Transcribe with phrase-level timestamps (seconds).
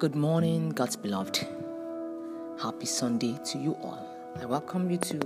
[0.00, 1.46] Good morning, God's beloved.
[2.58, 4.08] Happy Sunday to you all.
[4.40, 5.20] I welcome you to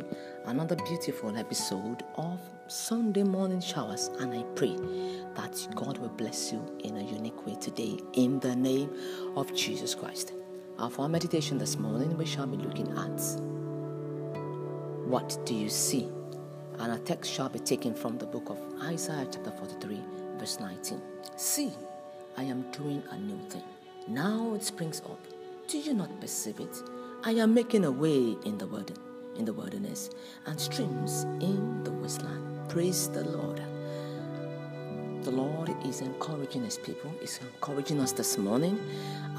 [0.46, 4.74] another beautiful episode of Sunday Morning Showers, and I pray
[5.36, 8.90] that God will bless you in a unique way today in the name
[9.36, 10.32] of Jesus Christ.
[10.90, 13.20] For our meditation this morning, we shall be looking at
[15.08, 16.08] what do you see?
[16.80, 20.00] And our text shall be taken from the book of Isaiah, chapter 43,
[20.36, 21.00] verse 19.
[21.36, 21.70] See,
[22.36, 23.62] I am doing a new thing.
[24.08, 25.20] Now it springs up.
[25.68, 26.82] Do you not perceive it?
[27.22, 29.02] I am making a way in the wilderness,
[29.36, 30.10] in the wilderness,
[30.46, 32.68] and streams in the wasteland.
[32.68, 33.62] Praise the Lord.
[35.22, 37.12] The Lord is encouraging His people.
[37.22, 38.78] Is encouraging us this morning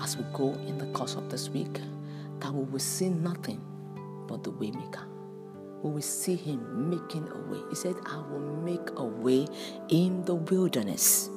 [0.01, 1.79] as we go in the course of this week
[2.39, 3.61] that we will see nothing
[4.27, 5.05] but the waymaker
[5.85, 7.59] we will see him making a way.
[7.69, 9.45] He said, I will make a way
[9.89, 11.29] in the wilderness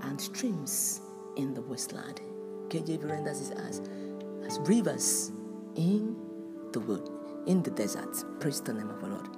[0.00, 1.02] and streams
[1.36, 2.22] in the wasteland.
[2.74, 3.80] KJV renders it as,
[4.44, 5.30] as rivers
[5.76, 6.16] in
[6.72, 7.08] the wood,
[7.46, 8.40] in the desert.
[8.40, 9.28] Praise the name of the Lord.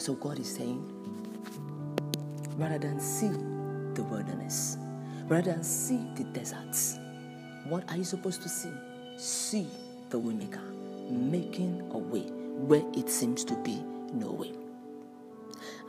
[0.00, 0.82] So God is saying,
[2.56, 3.28] rather than see
[3.92, 4.78] the wilderness,
[5.26, 6.98] rather than see the deserts,
[7.68, 8.72] what are you supposed to see?
[9.18, 9.66] See
[10.08, 10.64] the waymaker
[11.10, 13.82] making a way where it seems to be
[14.14, 14.52] no way.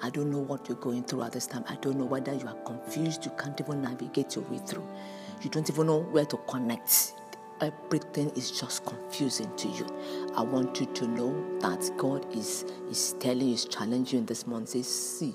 [0.03, 1.63] I don't know what you're going through at this time.
[1.69, 3.23] I don't know whether you are confused.
[3.23, 4.85] You can't even navigate your way through.
[5.41, 7.13] You don't even know where to connect.
[7.61, 9.87] Everything is just confusing to you.
[10.35, 14.25] I want you to know that God is, is telling you, is challenging you in
[14.25, 14.69] this month.
[14.69, 15.33] Say, see,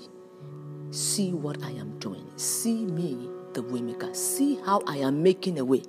[0.91, 2.25] see what I am doing.
[2.37, 4.15] See me the waymaker.
[4.15, 5.83] See how I am making a way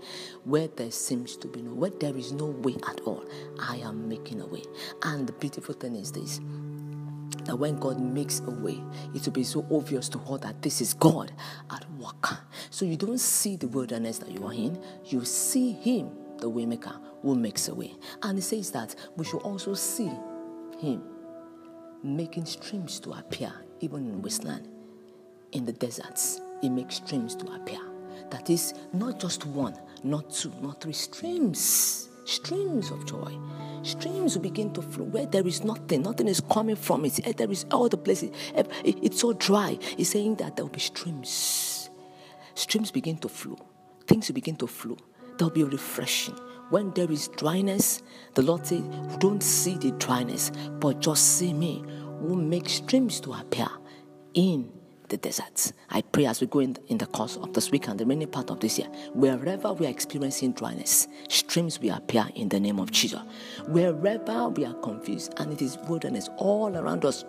[0.45, 3.25] where there seems to be no where there is no way at all.
[3.61, 4.63] I am making a way.
[5.03, 6.41] And the beautiful thing is this
[7.45, 8.81] that when God makes a way,
[9.15, 11.33] it will be so obvious to all that this is God
[11.71, 12.39] at work.
[12.79, 16.97] So you don't see the wilderness that you are in, you see Him, the waymaker,
[17.23, 17.93] who makes a way.
[18.23, 20.13] And He says that we should also see
[20.79, 21.03] Him
[22.05, 24.69] making streams to appear, even in wasteland,
[25.51, 27.81] in the deserts He makes streams to appear.
[28.31, 29.75] That is not just one,
[30.05, 33.37] not two, not three streams, streams of joy.
[33.83, 37.37] Streams will begin to flow where there is nothing, nothing is coming from it.
[37.39, 38.31] There is all the places,
[38.85, 39.81] it's so dry.
[39.97, 41.68] He's saying that there will be streams.
[42.59, 43.57] Streams begin to flow,
[44.09, 44.97] things will begin to flow.
[45.37, 46.35] There'll be refreshing.
[46.71, 48.03] When there is dryness,
[48.35, 48.83] the Lord said,
[49.21, 51.85] Don't see the dryness, but just see me
[52.19, 53.69] who make streams to appear
[54.35, 54.73] in
[55.09, 55.73] the deserts.
[55.91, 58.29] I pray as we go in, in the course of this week and the remaining
[58.29, 62.79] part of this year, wherever we are experiencing dryness, streams will appear in the name
[62.79, 63.21] of Jesus.
[63.69, 67.25] Wherever we are confused and it is wilderness all around us,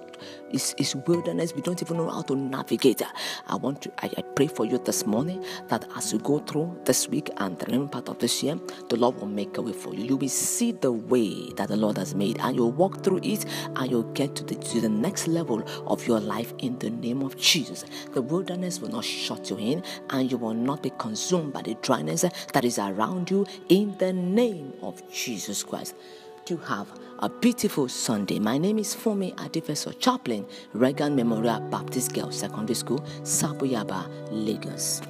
[0.52, 1.54] is, is wilderness.
[1.56, 3.02] We don't even know how to navigate.
[3.48, 6.80] I want to, I, I pray for you this morning that as you go through
[6.86, 9.74] this week and the remaining part of this year, the Lord will make a way
[9.74, 10.04] for you.
[10.04, 13.46] You will see the way that the Lord has made, and you'll walk through it,
[13.76, 17.22] and you'll get to the to the next level of your life in the name
[17.22, 17.69] of Jesus.
[18.14, 21.76] The wilderness will not shut you in, and you will not be consumed by the
[21.82, 25.96] dryness that is around you in the name of Jesus Christ.
[26.46, 26.88] To have
[27.20, 28.40] a beautiful Sunday.
[28.40, 35.02] My name is Fumi Adifeso Chaplain, Reagan Memorial Baptist Girls Secondary School, Sabo Yaba, Lagos.